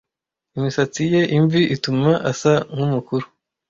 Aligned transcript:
Imisatsi 0.57 1.01
ye 1.13 1.21
imvi 1.37 1.61
ituma 1.75 2.09
asa 2.31 2.53
nkumukuru. 2.73 3.25